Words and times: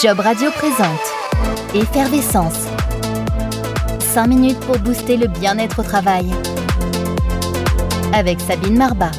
Job 0.00 0.18
Radio 0.20 0.50
présente 0.50 1.00
Effervescence. 1.74 2.66
5 4.00 4.26
minutes 4.26 4.58
pour 4.60 4.78
booster 4.78 5.16
le 5.16 5.28
bien-être 5.28 5.80
au 5.80 5.82
travail. 5.82 6.30
Avec 8.12 8.40
Sabine 8.40 8.76
Marbat. 8.76 9.10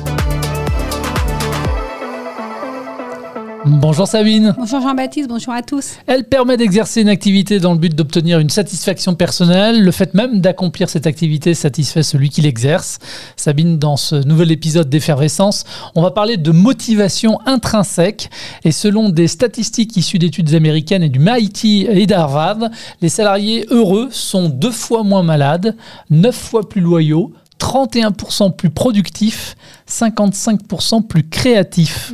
Bonjour 3.68 4.08
Sabine. 4.08 4.54
Bonjour 4.60 4.80
Jean-Baptiste, 4.80 5.28
bonjour 5.28 5.52
à 5.52 5.64
tous. 5.64 5.94
Elle 6.06 6.26
permet 6.26 6.56
d'exercer 6.56 7.02
une 7.02 7.10
activité 7.10 7.60
dans 7.60 7.74
le 7.74 7.80
but 7.80 7.96
d'obtenir 7.96 8.38
une 8.38 8.52
satisfaction 8.52 9.16
personnelle. 9.16 9.84
Le 9.84 9.90
fait 9.90 10.14
même 10.14 10.40
d'accomplir 10.40 10.88
cette 10.88 11.08
activité 11.08 11.56
satisfait 11.56 12.04
celui 12.04 12.30
qui 12.30 12.42
l'exerce. 12.42 13.00
Sabine, 13.36 13.80
dans 13.80 13.98
ce 13.98 14.18
nouvel 14.18 14.52
épisode 14.52 14.88
d'Effervescence, 14.88 15.64
on 15.96 16.04
va 16.04 16.12
parler 16.12 16.38
de 16.38 16.52
motivation 16.52 17.40
intrinsèque. 17.48 18.30
Et 18.64 18.72
selon 18.72 19.10
des 19.10 19.28
statistiques 19.28 19.98
issues 19.98 20.20
d'études 20.20 20.54
américaines 20.54 21.02
et 21.02 21.10
du 21.10 21.18
MIT 21.18 21.88
et 21.90 22.06
d'Harvard, 22.06 22.70
les 23.02 23.10
salariés 23.10 23.66
heureux 23.72 24.10
sont 24.12 24.48
deux 24.48 24.70
fois 24.70 25.02
moins 25.02 25.24
malades, 25.24 25.76
neuf 26.12 26.36
fois 26.36 26.70
plus 26.70 26.82
loyaux, 26.82 27.34
31% 27.66 28.56
plus 28.56 28.70
productifs, 28.70 29.56
55% 29.90 31.02
plus 31.08 31.28
créatifs. 31.28 32.14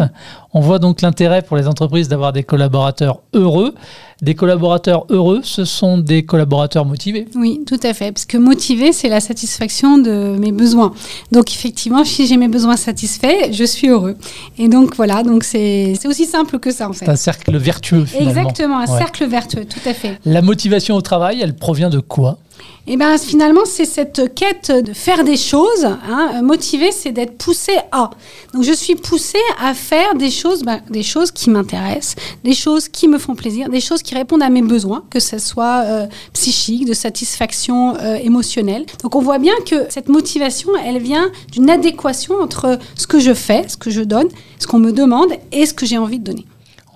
On 0.54 0.62
voit 0.62 0.80
donc 0.80 1.02
l'intérêt 1.02 1.42
pour 1.42 1.58
les 1.58 1.68
entreprises 1.68 2.08
d'avoir 2.08 2.32
des 2.32 2.44
collaborateurs 2.44 3.20
heureux. 3.34 3.76
Des 4.22 4.34
collaborateurs 4.34 5.06
heureux, 5.10 5.42
ce 5.44 5.66
sont 5.66 5.98
des 5.98 6.24
collaborateurs 6.24 6.86
motivés. 6.86 7.28
Oui, 7.36 7.62
tout 7.68 7.80
à 7.84 7.94
fait. 7.94 8.14
Parce 8.14 8.26
que 8.26 8.38
motiver, 8.38 8.94
c'est 8.94 9.10
la 9.10 9.20
satisfaction 9.20 9.98
de 9.98 10.38
mes 10.40 10.54
besoins. 10.54 10.94
Donc 11.34 11.52
effectivement, 11.52 12.06
si 12.06 12.28
j'ai 12.28 12.38
mes 12.38 12.48
besoins 12.48 12.78
satisfaits, 12.78 13.52
je 13.52 13.64
suis 13.66 13.90
heureux. 13.90 14.16
Et 14.58 14.70
donc 14.70 14.96
voilà, 14.96 15.24
donc 15.24 15.44
c'est 15.44 15.98
aussi 16.06 16.26
simple 16.26 16.60
que 16.60 16.72
ça 16.72 16.88
en 16.88 16.94
fait. 16.94 17.06
C'est 17.06 17.12
un 17.12 17.16
cercle 17.18 17.58
vertueux 17.58 18.06
finalement. 18.06 18.30
Exactement, 18.30 18.78
un 18.80 18.88
cercle 18.88 19.26
vertueux, 19.26 19.66
tout 19.66 19.90
à 19.90 19.94
fait. 19.94 20.18
La 20.24 20.42
motivation 20.42 20.96
au 20.96 21.02
travail, 21.02 21.42
elle 21.42 21.56
provient 21.56 21.90
de 21.90 22.00
quoi? 22.00 22.38
Et 22.88 22.94
eh 22.94 22.98
bien 22.98 23.16
finalement, 23.20 23.62
c'est 23.64 23.86
cette 23.86 24.34
quête 24.34 24.72
de 24.72 24.92
faire 24.92 25.24
des 25.24 25.38
choses. 25.38 25.86
Hein. 25.86 26.42
Motiver, 26.42 26.92
c'est 26.92 27.12
d'être 27.12 27.38
poussé 27.38 27.74
à. 27.92 28.10
Donc 28.56 28.64
je 28.64 28.74
suis 28.74 28.96
poussé 28.96 29.38
à 29.64 29.76
faire 29.76 30.16
des 30.16 30.32
choses, 30.32 30.64
ben, 30.64 30.82
des 30.90 31.04
choses 31.04 31.30
qui 31.30 31.52
m'intéressent, 31.52 32.16
des 32.44 32.56
choses 32.56 32.90
qui 32.90 33.08
me 33.08 33.20
font 33.20 33.36
plaisir, 33.36 33.70
des 33.70 33.82
choses 33.82 34.02
qui 34.02 34.16
répondent 34.16 34.42
à 34.42 34.50
mes 34.50 34.64
besoins, 34.64 35.04
que 35.12 35.20
ce 35.20 35.38
soit 35.38 35.84
euh, 35.86 36.08
psychique, 36.34 36.88
de 36.88 36.94
satisfaction 36.94 37.96
euh, 37.98 38.16
émotionnelle. 38.16 38.88
Donc 39.04 39.16
on 39.16 39.22
voit 39.22 39.38
bien 39.38 39.54
que 39.64 39.86
cette 39.90 40.10
motivation, 40.10 40.72
elle 40.84 41.00
vient 41.00 41.32
d'une 41.52 41.70
adéquation 41.70 42.42
entre 42.42 42.80
ce 42.96 43.06
que 43.06 43.20
je 43.20 43.36
fais, 43.36 43.68
ce 43.68 43.78
que 43.78 43.92
je 43.92 44.02
donne, 44.02 44.28
ce 44.58 44.66
qu'on 44.66 44.80
me 44.80 44.92
demande 44.92 45.30
et 45.52 45.68
ce 45.68 45.76
que 45.76 45.86
j'ai 45.86 46.00
envie 46.00 46.18
de 46.18 46.24
donner. 46.24 46.46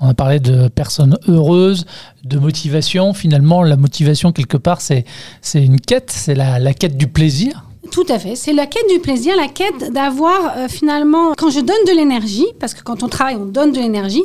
On 0.02 0.10
a 0.10 0.14
parlé 0.14 0.40
de 0.40 0.68
personnes 0.68 1.18
heureuses, 1.28 1.86
de 2.24 2.38
motivation. 2.38 3.14
Finalement, 3.14 3.64
la 3.64 3.78
motivation, 3.78 4.32
quelque 4.32 4.58
part, 4.58 4.82
c'est 4.82 5.06
une 5.54 5.80
quête, 5.80 6.12
c'est 6.12 6.36
la, 6.36 6.74
quête 6.74 6.98
du 6.98 7.08
plaisir. 7.08 7.64
Tout 7.92 8.06
à 8.10 8.20
fait. 8.20 8.36
C'est 8.36 8.54
la 8.54 8.66
quête 8.66 8.90
du 8.90 9.00
plaisir, 9.00 9.36
la 9.38 9.48
quête 9.48 9.94
d'avoir 9.94 10.58
euh, 10.58 10.68
finalement, 10.68 11.34
quand 11.38 11.52
je 11.52 11.60
donne 11.60 11.86
de 11.88 11.96
l'énergie, 11.96 12.48
parce 12.60 12.74
que 12.74 12.82
quand 12.82 13.04
on 13.04 13.08
travaille, 13.08 13.36
on 13.36 13.46
donne 13.46 13.72
de 13.72 13.78
l'énergie, 13.78 14.24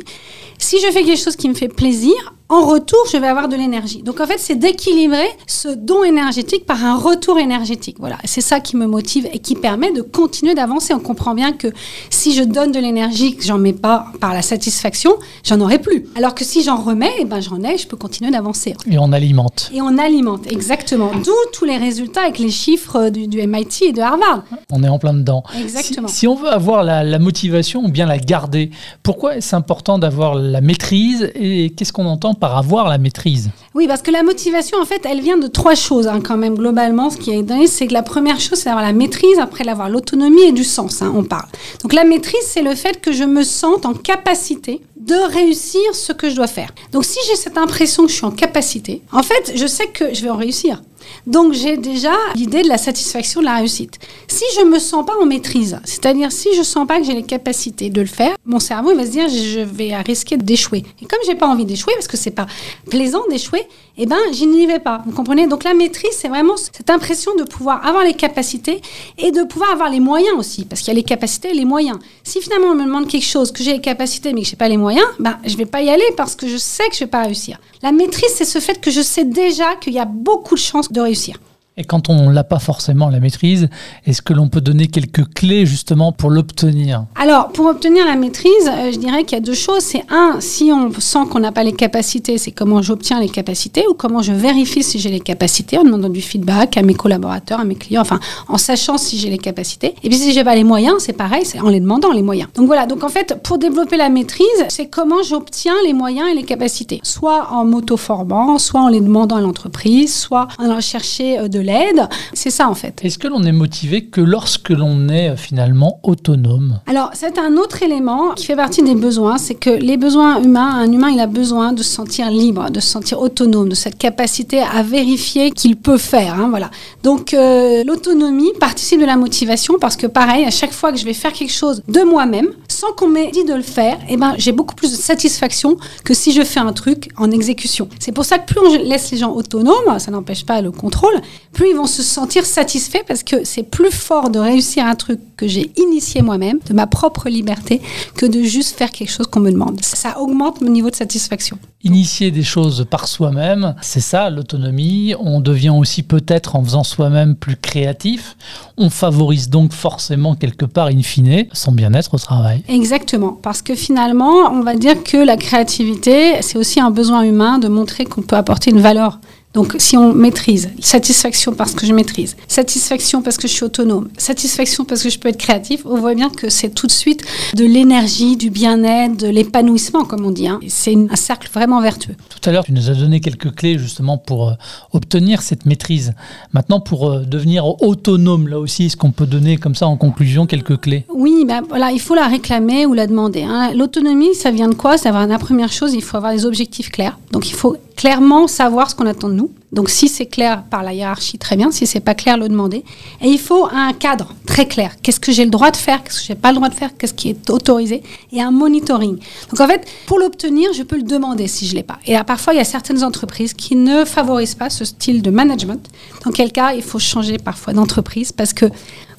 si 0.57 0.79
je 0.79 0.91
fais 0.91 1.03
quelque 1.03 1.23
chose 1.23 1.35
qui 1.35 1.47
me 1.47 1.53
fait 1.53 1.67
plaisir, 1.67 2.13
en 2.51 2.65
retour, 2.65 2.99
je 3.11 3.17
vais 3.17 3.27
avoir 3.27 3.47
de 3.47 3.55
l'énergie. 3.55 4.03
Donc 4.03 4.19
en 4.19 4.27
fait, 4.27 4.37
c'est 4.37 4.55
d'équilibrer 4.55 5.27
ce 5.47 5.69
don 5.69 6.03
énergétique 6.03 6.65
par 6.65 6.83
un 6.83 6.97
retour 6.97 7.39
énergétique. 7.39 7.95
Voilà, 7.99 8.17
c'est 8.25 8.41
ça 8.41 8.59
qui 8.59 8.75
me 8.75 8.85
motive 8.85 9.27
et 9.31 9.39
qui 9.39 9.55
permet 9.55 9.93
de 9.93 10.01
continuer 10.01 10.53
d'avancer. 10.53 10.93
On 10.93 10.99
comprend 10.99 11.33
bien 11.33 11.53
que 11.53 11.69
si 12.09 12.33
je 12.33 12.43
donne 12.43 12.73
de 12.73 12.79
l'énergie 12.79 13.37
que 13.37 13.43
j'en 13.43 13.57
mets 13.57 13.71
pas 13.71 14.07
par 14.19 14.33
la 14.33 14.41
satisfaction, 14.41 15.13
j'en 15.45 15.61
aurai 15.61 15.79
plus. 15.79 16.05
Alors 16.15 16.35
que 16.35 16.43
si 16.43 16.61
j'en 16.61 16.75
remets, 16.75 17.13
eh 17.19 17.25
ben 17.25 17.39
j'en 17.39 17.63
ai, 17.63 17.77
je 17.77 17.87
peux 17.87 17.95
continuer 17.95 18.31
d'avancer. 18.31 18.75
Et 18.89 18.97
on 18.97 19.13
alimente. 19.13 19.71
Et 19.73 19.81
on 19.81 19.97
alimente, 19.97 20.51
exactement. 20.51 21.11
D'où 21.23 21.31
tous 21.53 21.63
les 21.63 21.77
résultats 21.77 22.23
avec 22.23 22.37
les 22.37 22.51
chiffres 22.51 23.09
du, 23.09 23.27
MIT 23.47 23.83
et 23.83 23.91
de 23.93 24.01
Harvard. 24.01 24.43
On 24.71 24.83
est 24.83 24.89
en 24.89 24.99
plein 24.99 25.13
dedans. 25.13 25.43
Exactement. 25.57 26.09
Si, 26.09 26.27
on 26.27 26.35
veut 26.35 26.49
avoir 26.49 26.83
la, 26.83 27.05
la 27.05 27.19
motivation 27.19 27.85
ou 27.85 27.89
bien 27.89 28.05
la 28.05 28.17
garder, 28.17 28.71
pourquoi 29.03 29.37
est-ce 29.37 29.55
important 29.55 29.99
d'avoir 29.99 30.35
la 30.35 30.59
maîtrise 30.59 31.31
et 31.35 31.69
qu'est-ce 31.69 31.93
qu'on 31.93 32.05
entend 32.05 32.33
par 32.41 32.57
avoir 32.57 32.89
la 32.89 32.97
maîtrise 32.97 33.51
Oui, 33.75 33.87
parce 33.87 34.01
que 34.01 34.11
la 34.11 34.23
motivation, 34.23 34.79
en 34.81 34.85
fait, 34.85 35.05
elle 35.05 35.21
vient 35.21 35.37
de 35.37 35.47
trois 35.47 35.75
choses, 35.75 36.07
hein, 36.07 36.19
quand 36.21 36.35
même, 36.35 36.55
globalement. 36.55 37.09
Ce 37.11 37.17
qui 37.17 37.31
est 37.31 37.43
donné, 37.43 37.67
c'est 37.67 37.87
que 37.87 37.93
la 37.93 38.03
première 38.03 38.39
chose, 38.39 38.57
c'est 38.57 38.65
d'avoir 38.65 38.83
la 38.83 38.91
maîtrise, 38.91 39.39
après 39.39 39.63
l'avoir 39.63 39.89
l'autonomie 39.89 40.41
et 40.41 40.51
du 40.51 40.63
sens, 40.63 41.01
hein, 41.01 41.13
on 41.15 41.23
parle. 41.23 41.47
Donc 41.83 41.93
la 41.93 42.03
maîtrise, 42.03 42.43
c'est 42.45 42.63
le 42.63 42.75
fait 42.75 42.99
que 42.99 43.13
je 43.13 43.23
me 43.23 43.43
sente 43.43 43.85
en 43.85 43.93
capacité 43.93 44.81
de 44.99 45.15
réussir 45.33 45.81
ce 45.93 46.11
que 46.13 46.29
je 46.29 46.35
dois 46.35 46.47
faire. 46.47 46.71
Donc 46.91 47.05
si 47.05 47.19
j'ai 47.27 47.35
cette 47.35 47.57
impression 47.57 48.03
que 48.03 48.09
je 48.09 48.15
suis 48.15 48.25
en 48.25 48.31
capacité, 48.31 49.01
en 49.11 49.23
fait, 49.23 49.53
je 49.55 49.67
sais 49.67 49.87
que 49.87 50.13
je 50.13 50.21
vais 50.23 50.29
en 50.29 50.35
réussir. 50.35 50.81
Donc 51.27 51.53
j'ai 51.53 51.77
déjà 51.77 52.13
l'idée 52.35 52.61
de 52.63 52.67
la 52.67 52.77
satisfaction 52.77 53.41
de 53.41 53.45
la 53.45 53.55
réussite. 53.55 53.99
Si 54.27 54.43
je 54.57 54.65
me 54.65 54.79
sens 54.79 55.05
pas 55.05 55.13
en 55.21 55.25
maîtrise, 55.25 55.79
c'est-à-dire 55.83 56.31
si 56.31 56.49
je 56.55 56.63
sens 56.63 56.87
pas 56.87 56.99
que 56.99 57.05
j'ai 57.05 57.13
les 57.13 57.23
capacités 57.23 57.89
de 57.89 58.01
le 58.01 58.07
faire, 58.07 58.35
mon 58.45 58.59
cerveau 58.59 58.95
va 58.95 59.05
se 59.05 59.11
dire 59.11 59.29
je 59.29 59.59
vais 59.59 59.95
risquer 59.97 60.37
d'échouer. 60.37 60.83
Et 61.01 61.05
comme 61.05 61.19
j'ai 61.25 61.35
pas 61.35 61.47
envie 61.47 61.65
d'échouer 61.65 61.93
parce 61.95 62.07
que 62.07 62.17
c'est 62.17 62.31
pas 62.31 62.47
plaisant 62.89 63.23
d'échouer, 63.29 63.67
eh 63.97 64.05
ben 64.05 64.17
je 64.33 64.45
n'y 64.45 64.65
vais 64.65 64.79
pas. 64.79 65.01
Vous 65.05 65.11
comprenez? 65.11 65.47
Donc 65.47 65.63
la 65.63 65.73
maîtrise 65.73 66.11
c'est 66.13 66.29
vraiment 66.29 66.57
cette 66.57 66.89
impression 66.89 67.35
de 67.35 67.43
pouvoir 67.43 67.85
avoir 67.85 68.03
les 68.03 68.13
capacités 68.13 68.81
et 69.17 69.31
de 69.31 69.43
pouvoir 69.43 69.71
avoir 69.71 69.89
les 69.89 69.99
moyens 69.99 70.35
aussi 70.37 70.65
parce 70.65 70.81
qu'il 70.81 70.89
y 70.89 70.91
a 70.91 70.95
les 70.95 71.03
capacités 71.03 71.49
et 71.49 71.53
les 71.53 71.65
moyens. 71.65 71.99
Si 72.23 72.41
finalement 72.41 72.67
on 72.67 72.75
me 72.75 72.85
demande 72.85 73.07
quelque 73.07 73.25
chose 73.25 73.51
que 73.51 73.63
j'ai 73.63 73.73
les 73.73 73.81
capacités 73.81 74.33
mais 74.33 74.41
que 74.41 74.47
j'ai 74.47 74.55
pas 74.55 74.69
les 74.69 74.77
moyens, 74.77 75.07
ben 75.19 75.37
je 75.45 75.55
vais 75.57 75.65
pas 75.65 75.81
y 75.81 75.89
aller 75.89 76.03
parce 76.17 76.35
que 76.35 76.47
je 76.47 76.57
sais 76.57 76.87
que 76.89 76.95
je 76.95 77.01
vais 77.01 77.07
pas 77.07 77.23
réussir. 77.23 77.59
La 77.81 77.91
maîtrise 77.91 78.31
c'est 78.35 78.45
ce 78.45 78.59
fait 78.59 78.79
que 78.79 78.91
je 78.91 79.01
sais 79.01 79.25
déjà 79.25 79.75
qu'il 79.75 79.93
y 79.93 79.99
a 79.99 80.05
beaucoup 80.05 80.55
de 80.55 80.59
chances 80.59 80.90
de 80.91 81.01
réussir. 81.01 81.39
Et 81.77 81.85
quand 81.85 82.09
on 82.09 82.29
l'a 82.29 82.43
pas 82.43 82.59
forcément 82.59 83.07
la 83.07 83.21
maîtrise, 83.21 83.69
est-ce 84.05 84.21
que 84.21 84.33
l'on 84.33 84.49
peut 84.49 84.59
donner 84.59 84.87
quelques 84.87 85.33
clés 85.33 85.65
justement 85.65 86.11
pour 86.11 86.29
l'obtenir? 86.29 87.05
Alors, 87.15 87.47
pour 87.47 87.65
obtenir 87.65 88.05
la 88.05 88.17
maîtrise, 88.17 88.51
euh, 88.67 88.91
je 88.91 88.97
dirais 88.97 89.23
qu'il 89.23 89.37
y 89.37 89.41
a 89.41 89.43
deux 89.43 89.53
choses. 89.53 89.79
C'est 89.79 90.03
un, 90.09 90.41
si 90.41 90.69
on 90.73 90.91
sent 90.99 91.19
qu'on 91.31 91.39
n'a 91.39 91.53
pas 91.53 91.63
les 91.63 91.71
capacités, 91.71 92.37
c'est 92.37 92.51
comment 92.51 92.81
j'obtiens 92.81 93.21
les 93.21 93.29
capacités 93.29 93.85
ou 93.89 93.93
comment 93.93 94.21
je 94.21 94.33
vérifie 94.33 94.83
si 94.83 94.99
j'ai 94.99 95.09
les 95.09 95.21
capacités 95.21 95.77
en 95.77 95.85
demandant 95.85 96.09
du 96.09 96.21
feedback 96.21 96.75
à 96.75 96.81
mes 96.81 96.93
collaborateurs, 96.93 97.61
à 97.61 97.63
mes 97.63 97.75
clients, 97.75 98.01
enfin 98.01 98.19
en 98.49 98.57
sachant 98.57 98.97
si 98.97 99.17
j'ai 99.17 99.29
les 99.29 99.37
capacités. 99.37 99.95
Et 100.03 100.09
puis 100.09 100.17
si 100.17 100.33
j'ai 100.33 100.43
pas 100.43 100.55
les 100.55 100.65
moyens, 100.65 100.95
c'est 100.99 101.13
pareil, 101.13 101.45
c'est 101.45 101.61
en 101.61 101.69
les 101.69 101.79
demandant 101.79 102.11
les 102.11 102.21
moyens. 102.21 102.49
Donc 102.53 102.67
voilà. 102.67 102.85
Donc 102.85 103.05
en 103.05 103.09
fait, 103.09 103.37
pour 103.43 103.57
développer 103.57 103.95
la 103.95 104.09
maîtrise, 104.09 104.65
c'est 104.67 104.87
comment 104.87 105.23
j'obtiens 105.23 105.75
les 105.85 105.93
moyens 105.93 106.27
et 106.29 106.35
les 106.35 106.43
capacités, 106.43 106.99
soit 107.03 107.47
en 107.51 107.63
m'auto-formant, 107.63 108.59
soit 108.59 108.81
en 108.81 108.89
les 108.89 108.99
demandant 108.99 109.37
à 109.37 109.41
l'entreprise, 109.41 110.13
soit 110.13 110.49
en 110.59 110.65
allant 110.65 110.81
chercher 110.81 111.39
euh, 111.39 111.47
de 111.47 111.60
l'aide. 111.61 112.07
C'est 112.33 112.49
ça 112.49 112.69
en 112.69 112.75
fait. 112.75 112.99
Est-ce 113.03 113.17
que 113.17 113.27
l'on 113.27 113.43
est 113.43 113.51
motivé 113.51 114.05
que 114.05 114.21
lorsque 114.21 114.69
l'on 114.69 115.09
est 115.09 115.29
euh, 115.29 115.35
finalement 115.35 115.99
autonome? 116.03 116.79
Alors 116.87 117.11
c'est 117.13 117.37
un 117.37 117.57
autre 117.57 117.83
élément 117.83 118.31
qui 118.35 118.45
fait 118.45 118.55
partie 118.55 118.83
des 118.83 118.95
besoins, 118.95 119.37
c'est 119.37 119.55
que 119.55 119.69
les 119.69 119.97
besoins 119.97 120.41
humains, 120.41 120.75
un 120.75 120.91
humain 120.91 121.09
il 121.09 121.19
a 121.19 121.27
besoin 121.27 121.73
de 121.73 121.83
se 121.83 121.91
sentir 121.91 122.29
libre, 122.29 122.69
de 122.69 122.79
se 122.79 122.89
sentir 122.89 123.19
autonome, 123.19 123.69
de 123.69 123.75
cette 123.75 123.97
capacité 123.97 124.61
à 124.61 124.83
vérifier 124.83 125.51
qu'il 125.51 125.75
peut 125.75 125.97
faire. 125.97 126.35
Hein, 126.35 126.47
voilà. 126.49 126.71
Donc 127.03 127.33
euh, 127.33 127.83
l'autonomie 127.83 128.51
participe 128.59 128.99
de 128.99 129.05
la 129.05 129.17
motivation 129.17 129.75
parce 129.79 129.95
que 129.95 130.07
pareil, 130.07 130.45
à 130.45 130.51
chaque 130.51 130.73
fois 130.73 130.91
que 130.91 130.97
je 130.97 131.05
vais 131.05 131.13
faire 131.13 131.33
quelque 131.33 131.53
chose 131.53 131.81
de 131.87 132.01
moi-même, 132.01 132.49
sans 132.67 132.93
qu'on 132.93 133.07
m'ait 133.07 133.31
dit 133.31 133.43
de 133.43 133.53
le 133.53 133.61
faire, 133.61 133.97
eh 134.09 134.17
ben, 134.17 134.33
j'ai 134.37 134.51
beaucoup 134.51 134.75
plus 134.75 134.91
de 134.91 134.97
satisfaction 134.97 135.77
que 136.03 136.13
si 136.13 136.31
je 136.31 136.43
fais 136.43 136.59
un 136.59 136.73
truc 136.73 137.09
en 137.17 137.31
exécution. 137.31 137.87
C'est 137.99 138.11
pour 138.11 138.25
ça 138.25 138.39
que 138.39 138.53
plus 138.53 138.59
on 138.59 138.83
laisse 138.83 139.11
les 139.11 139.17
gens 139.17 139.33
autonomes, 139.33 139.99
ça 139.99 140.11
n'empêche 140.11 140.45
pas 140.45 140.61
le 140.61 140.71
contrôle, 140.71 141.13
plus 141.53 141.71
ils 141.71 141.75
vont 141.75 141.87
se 141.87 142.01
sentir 142.01 142.45
satisfaits 142.45 143.03
parce 143.07 143.23
que 143.23 143.43
c'est 143.43 143.63
plus 143.63 143.91
fort 143.91 144.29
de 144.29 144.39
réussir 144.39 144.85
un 144.85 144.95
truc 144.95 145.19
que 145.35 145.47
j'ai 145.47 145.71
initié 145.77 146.21
moi-même, 146.21 146.59
de 146.67 146.73
ma 146.73 146.87
propre 146.87 147.29
liberté, 147.29 147.81
que 148.15 148.25
de 148.25 148.41
juste 148.43 148.77
faire 148.77 148.91
quelque 148.91 149.09
chose 149.09 149.27
qu'on 149.27 149.39
me 149.39 149.51
demande. 149.51 149.79
Ça 149.83 150.19
augmente 150.19 150.61
mon 150.61 150.69
niveau 150.69 150.89
de 150.89 150.95
satisfaction. 150.95 151.57
Initier 151.83 152.29
des 152.29 152.43
choses 152.43 152.85
par 152.89 153.07
soi-même, 153.07 153.75
c'est 153.81 154.01
ça 154.01 154.29
l'autonomie. 154.29 155.15
On 155.19 155.41
devient 155.41 155.71
aussi 155.71 156.03
peut-être 156.03 156.55
en 156.55 156.63
faisant 156.63 156.83
soi-même 156.83 157.35
plus 157.35 157.55
créatif. 157.55 158.37
On 158.77 158.89
favorise 158.89 159.49
donc 159.49 159.73
forcément 159.73 160.35
quelque 160.35 160.65
part, 160.65 160.87
in 160.87 161.01
fine, 161.01 161.45
son 161.53 161.71
bien-être 161.71 162.13
au 162.13 162.19
travail. 162.19 162.63
Exactement, 162.67 163.31
parce 163.31 163.61
que 163.61 163.73
finalement, 163.73 164.51
on 164.51 164.61
va 164.61 164.75
dire 164.75 165.03
que 165.03 165.17
la 165.17 165.37
créativité, 165.37 166.41
c'est 166.41 166.57
aussi 166.57 166.79
un 166.79 166.91
besoin 166.91 167.23
humain 167.23 167.57
de 167.57 167.67
montrer 167.67 168.05
qu'on 168.05 168.21
peut 168.21 168.35
apporter 168.35 168.69
une 168.69 168.81
valeur 168.81 169.19
Donc, 169.53 169.75
si 169.79 169.97
on 169.97 170.13
maîtrise, 170.13 170.69
satisfaction 170.79 171.53
parce 171.53 171.73
que 171.73 171.85
je 171.85 171.93
maîtrise, 171.93 172.37
satisfaction 172.47 173.21
parce 173.21 173.37
que 173.37 173.47
je 173.49 173.53
suis 173.53 173.65
autonome, 173.65 174.07
satisfaction 174.17 174.85
parce 174.85 175.03
que 175.03 175.09
je 175.09 175.19
peux 175.19 175.27
être 175.27 175.37
créatif, 175.37 175.81
on 175.85 175.99
voit 175.99 176.15
bien 176.15 176.29
que 176.29 176.49
c'est 176.49 176.69
tout 176.69 176.87
de 176.87 176.91
suite 176.91 177.23
de 177.55 177.65
l'énergie, 177.65 178.37
du 178.37 178.49
bien-être, 178.49 179.17
de 179.17 179.27
l'épanouissement, 179.27 180.05
comme 180.05 180.25
on 180.25 180.31
dit. 180.31 180.47
Hein. 180.47 180.59
C'est 180.69 180.95
un 180.95 181.15
cercle 181.15 181.49
vraiment 181.53 181.81
vertueux. 181.81 182.15
Tout 182.29 182.49
à 182.49 182.53
l'heure, 182.53 182.63
tu 182.63 182.71
nous 182.71 182.89
as 182.89 182.93
donné 182.93 183.19
quelques 183.19 183.53
clés 183.53 183.77
justement 183.77 184.17
pour 184.17 184.49
euh, 184.49 184.53
obtenir 184.93 185.41
cette 185.41 185.65
maîtrise. 185.65 186.13
Maintenant, 186.53 186.79
pour 186.79 187.09
euh, 187.09 187.25
devenir 187.25 187.65
autonome, 187.81 188.47
là 188.47 188.59
aussi, 188.59 188.85
est-ce 188.85 188.95
qu'on 188.95 189.11
peut 189.11 189.25
donner 189.25 189.57
comme 189.57 189.75
ça 189.75 189.87
en 189.87 189.97
conclusion 189.97 190.45
quelques 190.45 190.79
clés? 190.79 191.05
Oui, 191.13 191.43
ben, 191.45 191.61
voilà, 191.67 191.91
il 191.91 191.99
faut 191.99 192.15
la 192.15 192.27
réclamer 192.27 192.85
ou 192.85 192.93
la 192.93 193.05
demander. 193.05 193.43
Hein. 193.43 193.73
L'autonomie, 193.75 194.33
ça 194.33 194.51
vient 194.51 194.69
de 194.69 194.75
quoi? 194.75 194.97
Ça 194.97 195.11
va 195.11 195.27
la 195.27 195.39
première 195.39 195.71
chose, 195.71 195.93
il 195.93 196.01
faut 196.01 196.17
avoir 196.17 196.33
des 196.33 196.45
objectifs 196.45 196.89
clairs. 196.89 197.19
Donc, 197.31 197.49
il 197.49 197.53
faut 197.53 197.75
clairement 198.01 198.47
savoir 198.47 198.89
ce 198.89 198.95
qu'on 198.95 199.05
attend 199.05 199.29
de 199.29 199.35
nous. 199.35 199.51
Donc 199.71 199.87
si 199.91 200.07
c'est 200.07 200.25
clair 200.25 200.63
par 200.71 200.81
la 200.81 200.91
hiérarchie, 200.91 201.37
très 201.37 201.55
bien. 201.55 201.69
Si 201.69 201.85
c'est 201.85 201.99
pas 201.99 202.15
clair, 202.15 202.35
le 202.35 202.49
demander. 202.49 202.83
Et 203.21 203.27
il 203.27 203.37
faut 203.37 203.67
un 203.71 203.93
cadre 203.93 204.33
très 204.47 204.67
clair. 204.67 204.95
Qu'est-ce 205.03 205.19
que 205.19 205.31
j'ai 205.31 205.45
le 205.45 205.51
droit 205.51 205.69
de 205.69 205.77
faire? 205.77 206.03
Qu'est-ce 206.03 206.21
que 206.21 206.25
j'ai 206.25 206.33
pas 206.33 206.49
le 206.49 206.55
droit 206.55 206.69
de 206.69 206.73
faire? 206.73 206.97
Qu'est-ce 206.97 207.13
qui 207.13 207.29
est 207.29 207.49
autorisé? 207.51 208.01
Et 208.31 208.41
un 208.41 208.49
monitoring. 208.49 209.19
Donc 209.51 209.59
en 209.59 209.67
fait, 209.67 209.87
pour 210.07 210.17
l'obtenir, 210.17 210.73
je 210.73 210.81
peux 210.81 210.95
le 210.95 211.03
demander 211.03 211.47
si 211.47 211.67
je 211.67 211.75
l'ai 211.75 211.83
pas. 211.83 211.99
Et 212.07 212.15
parfois, 212.25 212.55
il 212.55 212.57
y 212.57 212.59
a 212.59 212.63
certaines 212.65 213.03
entreprises 213.03 213.53
qui 213.53 213.75
ne 213.75 214.03
favorisent 214.03 214.55
pas 214.55 214.71
ce 214.71 214.83
style 214.83 215.21
de 215.21 215.29
management. 215.29 215.87
Dans 216.25 216.31
quel 216.31 216.51
cas, 216.51 216.73
il 216.73 216.81
faut 216.81 216.97
changer 216.97 217.37
parfois 217.37 217.73
d'entreprise 217.73 218.31
parce 218.31 218.53
que 218.53 218.65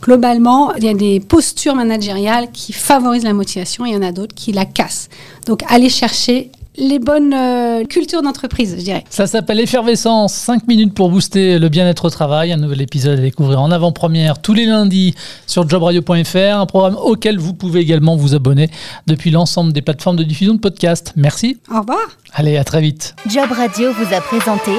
globalement, 0.03 0.75
il 0.75 0.83
y 0.83 0.89
a 0.89 0.95
des 0.95 1.21
postures 1.21 1.77
managériales 1.77 2.51
qui 2.51 2.73
favorisent 2.73 3.23
la 3.23 3.33
motivation 3.33 3.87
et 3.87 3.91
il 3.91 3.95
y 3.95 3.97
en 3.97 4.03
a 4.03 4.11
d'autres 4.11 4.35
qui 4.35 4.51
la 4.51 4.65
cassent. 4.65 5.09
Donc, 5.47 5.63
allez 5.69 5.89
chercher 5.89 6.51
les 6.77 6.99
bonnes 6.99 7.35
euh, 7.35 7.85
cultures 7.85 8.23
d'entreprise, 8.23 8.75
je 8.79 8.85
dirais. 8.85 9.05
Ça 9.11 9.27
s'appelle 9.27 9.61
Effervescence, 9.61 10.33
5 10.33 10.67
minutes 10.69 10.95
pour 10.95 11.11
booster 11.11 11.59
le 11.59 11.69
bien-être 11.69 12.07
au 12.07 12.11
travail. 12.11 12.53
Un 12.53 12.57
nouvel 12.57 12.81
épisode 12.81 13.19
à 13.19 13.23
découvrir 13.23 13.61
en 13.61 13.71
avant-première 13.71 14.41
tous 14.41 14.55
les 14.55 14.67
lundis 14.67 15.15
sur 15.47 15.69
jobradio.fr, 15.69 16.57
un 16.57 16.67
programme 16.67 16.97
auquel 16.97 17.39
vous 17.39 17.53
pouvez 17.53 17.81
également 17.81 18.17
vous 18.17 18.35
abonner 18.35 18.71
depuis 19.07 19.31
l'ensemble 19.31 19.73
des 19.73 19.83
plateformes 19.83 20.17
de 20.17 20.25
diffusion 20.25 20.55
de 20.55 20.61
podcasts. 20.61 21.13
Merci. 21.17 21.59
Au 21.71 21.81
revoir. 21.81 22.01
Allez, 22.33 22.57
à 22.57 22.65
très 22.65 22.81
vite. 22.81 23.15
Job 23.29 23.51
Radio 23.51 23.93
vous 23.93 24.15
a 24.15 24.21
présenté 24.21 24.73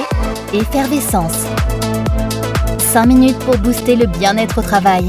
Effervescence. 0.52 1.44
5 2.78 3.06
minutes 3.06 3.38
pour 3.40 3.56
booster 3.58 3.96
le 3.96 4.06
bien-être 4.06 4.58
au 4.58 4.62
travail. 4.62 5.04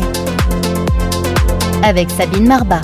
Avec 1.84 2.10
Sabine 2.10 2.48
Marbat. 2.48 2.82